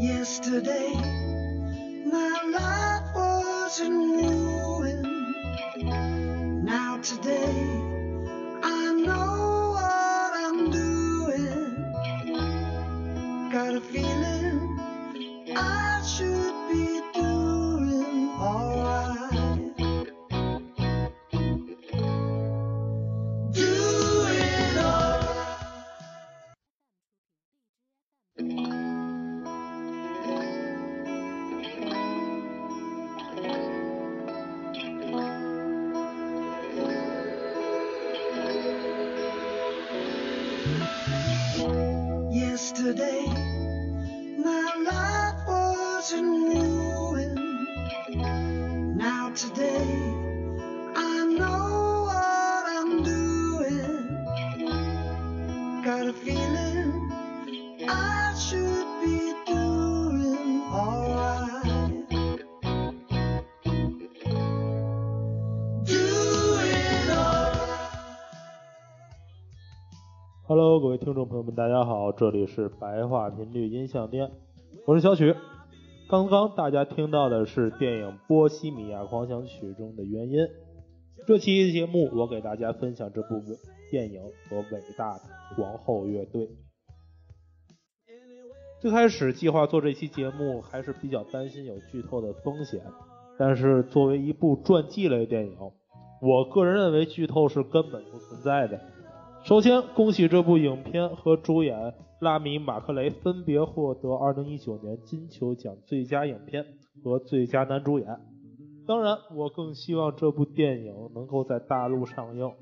[0.00, 0.92] Yesterday,
[2.06, 4.49] my life was in ruin.
[70.50, 74.32] Hello，各位听众朋友们，大家好，这里是白话频率音像店，
[74.84, 75.36] 我是小曲。
[76.08, 80.38] 刚刚大家听到的是电影《波西米亚狂想曲》中的原音。
[81.24, 83.28] 这期节目我给大家分享这部
[83.92, 85.20] 电影和伟大的
[85.56, 86.48] 皇后乐队。
[88.80, 92.82] 最开始计划做这期节目，还是比较担心有剧透的风险，
[93.38, 95.56] 但是作为一部传记类电影，
[96.20, 98.80] 我个人认为剧透是根本不存在的。
[99.42, 106.64] 首先，恭喜这部影片和主演拉米·马克雷分别获得2019年金球奖最佳影片
[107.02, 108.06] 和最佳男主演。
[108.86, 112.52] 当然，我更希望这部电影能够在大陆上映，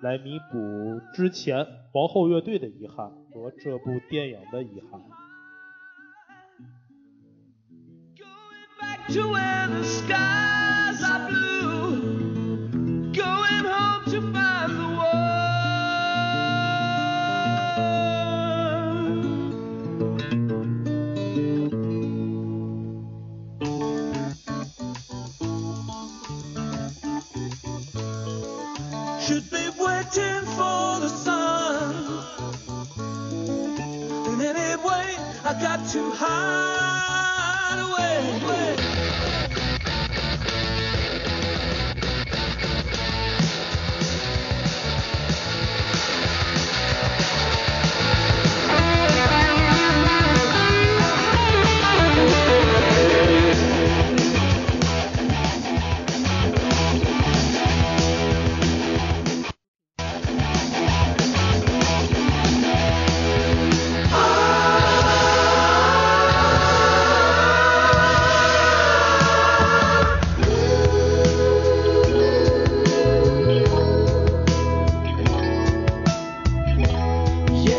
[0.00, 5.00] 来弥补之前皇后乐队的遗憾和这部电影的遗憾。
[8.16, 10.57] go in back to where the sky
[30.16, 32.24] waiting for the sun.
[34.26, 39.47] And anyway, I got to hide away.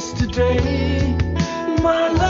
[0.00, 1.12] Yesterday,
[1.82, 2.29] my life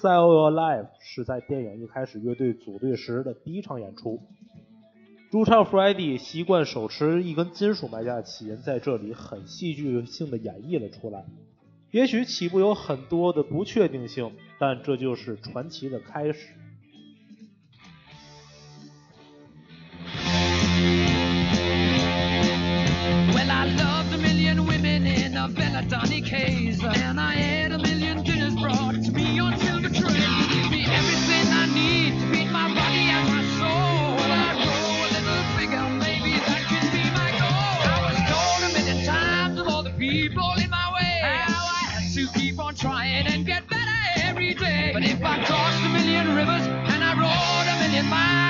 [0.00, 4.18] Is All Your Life 是在电影一开始乐队组队时的第一场演出。
[5.30, 11.26] 主唱 Freddie 习惯手持一根金属麦架的起因，在这里很戏剧性的演绎了出来。
[11.90, 16.48] 也许起步有很多的不确定性，但这就是传奇的开始。
[23.34, 27.59] Well, I loved a million women in a Belladonna case, and I.
[42.84, 43.90] on trying and get better
[44.22, 44.90] every day.
[44.92, 48.49] But if I crossed a million rivers and I rode a million miles,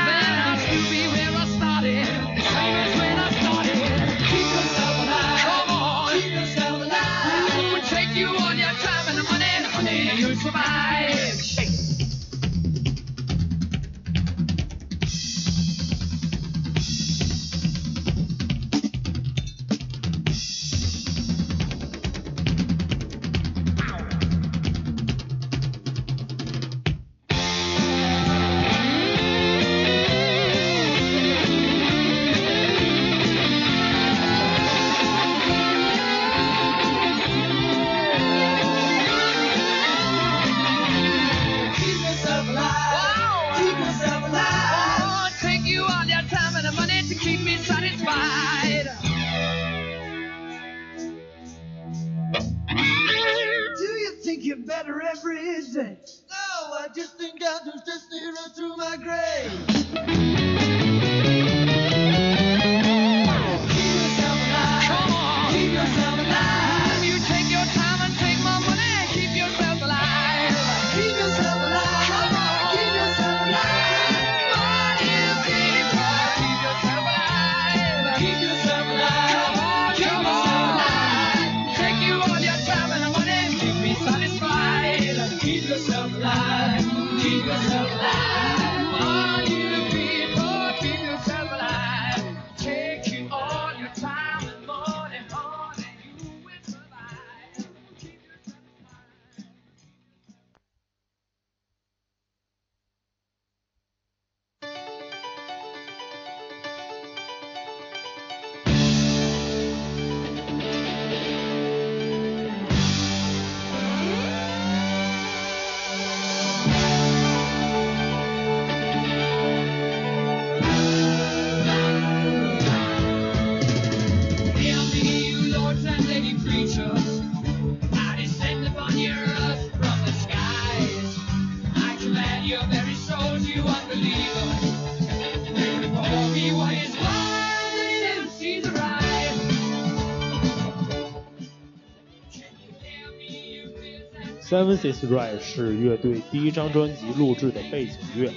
[144.50, 148.32] Seventies Ride》是乐队第一张专辑录制的背景乐，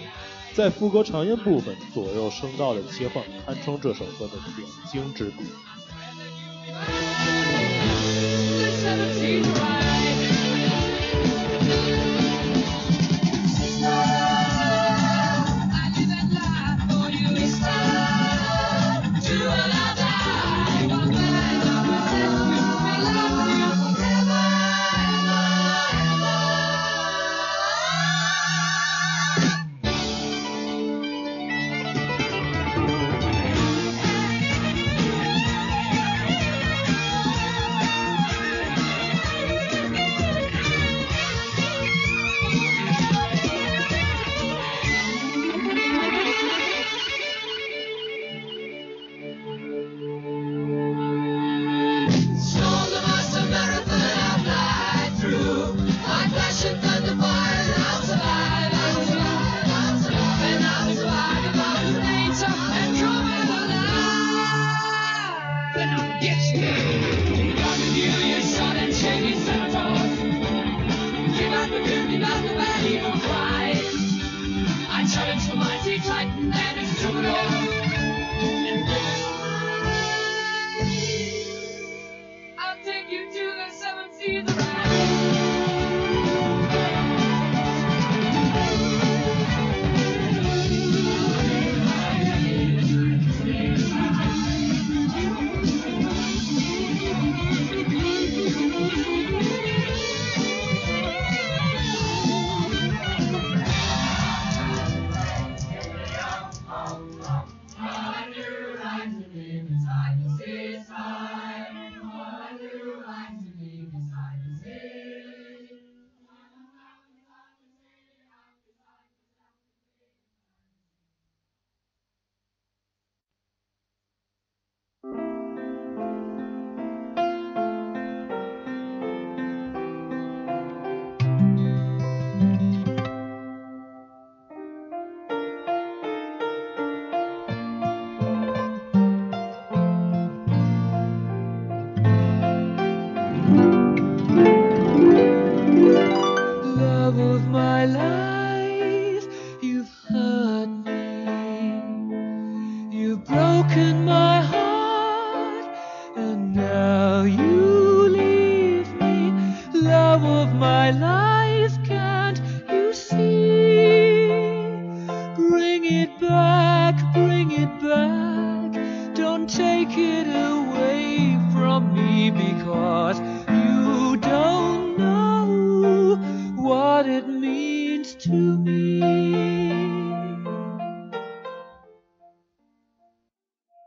[0.53, 5.43] 在副歌长音部分左右声道的切换，堪称这首歌的点睛之笔。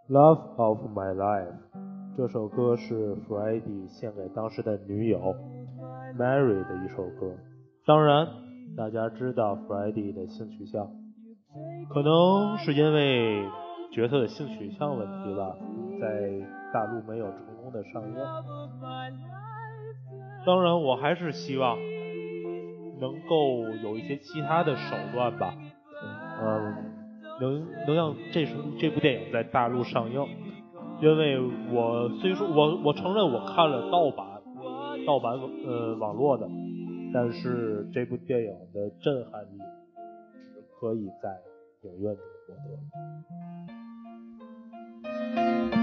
[0.09, 1.53] Love of My Life
[2.17, 5.35] 这首歌是 Freddie 献给当时的女友
[6.17, 7.35] Mary 的一首歌。
[7.85, 8.29] 当然，
[8.77, 10.87] 大家知道 Freddie 的性取向，
[11.91, 13.51] 可能是因为
[13.93, 15.57] 角色的性取向问题吧，
[16.01, 16.31] 在
[16.73, 18.15] 大陆没有成功的上映。
[20.47, 21.77] 当然，我还是希望
[23.01, 25.53] 能够有一些其他的手段吧，
[26.41, 26.86] 嗯，
[27.41, 28.47] 能能让这
[28.79, 30.27] 这部电影在大陆上映。
[31.01, 31.39] 因为
[31.73, 34.27] 我虽说我我承认我看了盗版
[35.07, 36.49] 盗版呃网络的，
[37.13, 39.59] 但是这部电影的震撼力
[40.55, 41.39] 只可以在
[41.83, 42.55] 影院中获
[45.71, 45.76] 得。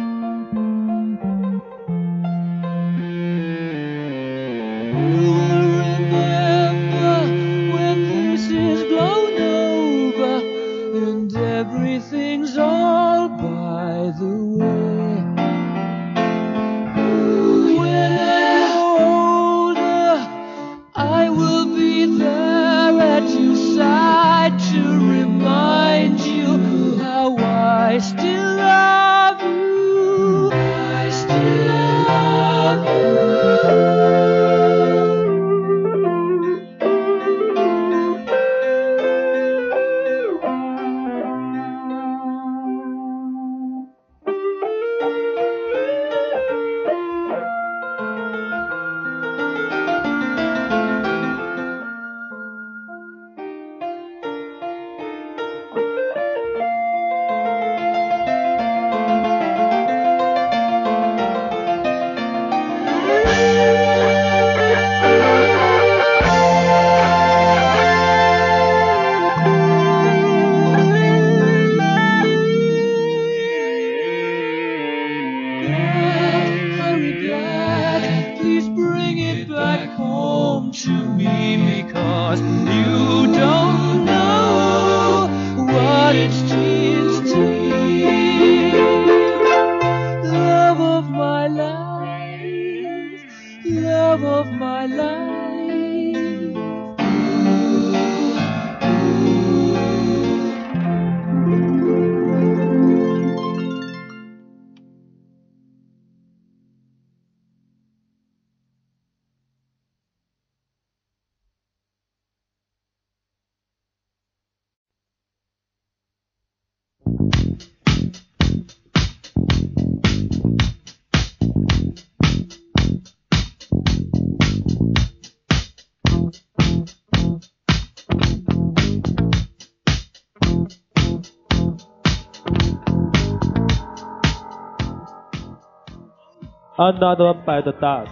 [136.83, 138.11] Another Bad Dance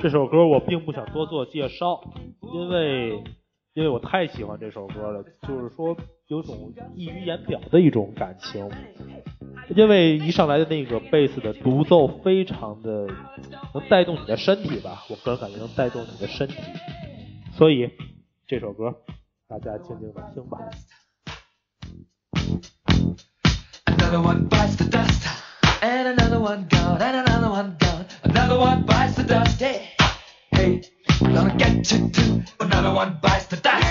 [0.00, 2.00] 这首歌我并不想多做介绍，
[2.54, 3.24] 因为
[3.74, 5.96] 因为我太喜欢这首歌了，就是说
[6.28, 8.70] 有种溢于言表的一种感情。
[9.74, 13.08] 因为一上来的那个贝斯的独奏非常的
[13.74, 16.54] 能带动你的身体吧，我个人感觉能带动你的身体，
[17.54, 17.90] 所以
[18.46, 18.94] 这首歌
[19.48, 20.60] 大家静静的听吧。
[25.86, 28.06] And another one gone, and another one gone.
[28.24, 29.60] Another one bites the dust.
[29.60, 29.88] Hey,
[30.50, 30.82] hey,
[31.20, 32.42] gonna get you too.
[32.58, 33.85] Another one bites the dust.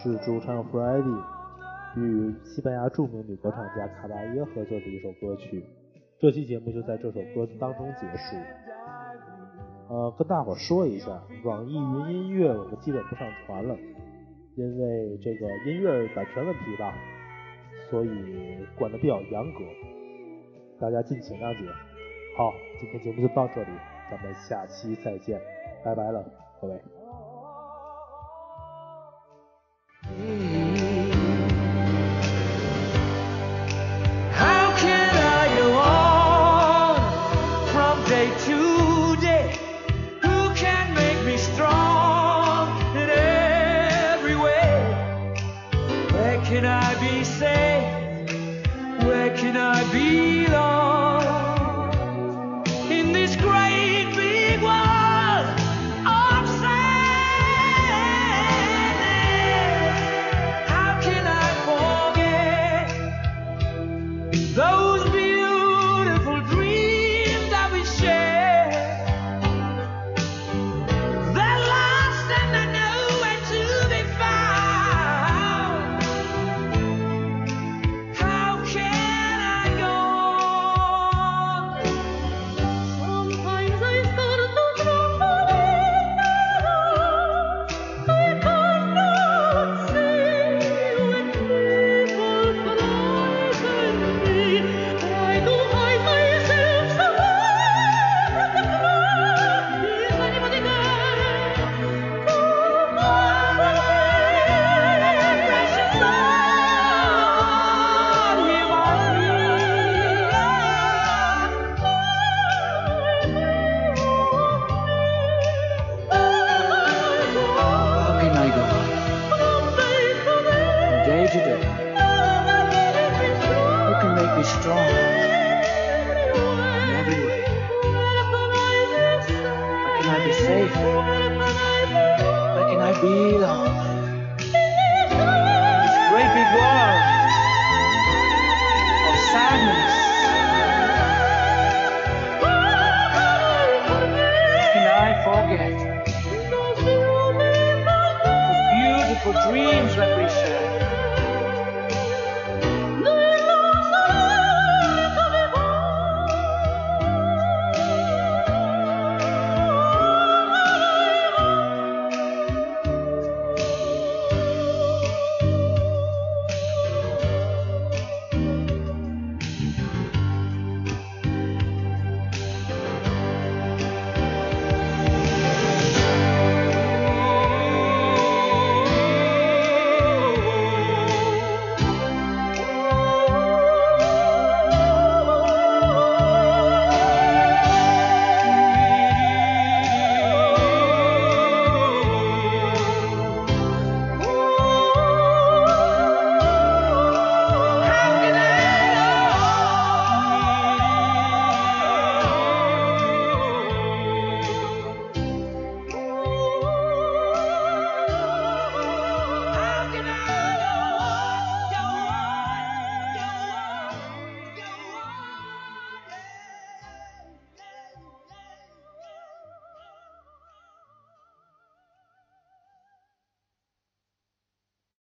[0.00, 1.24] 是主唱 Freddie
[1.96, 5.64] 与西班牙著名女歌唱家卡巴耶合作的一首歌曲。
[6.20, 8.36] 这期节目就在这首歌当中结束。
[9.88, 13.74] 呃，跟大伙说一下，网易云音乐我们基本不上传了，
[14.54, 16.94] 因为这个音乐版权问题吧，
[17.90, 19.64] 所以管得比较严格，
[20.78, 21.68] 大家敬请谅解。
[22.36, 23.70] 好，今天节目就到这里，
[24.08, 25.40] 咱们下期再见，
[25.84, 26.24] 拜拜了，
[26.60, 26.97] 各位。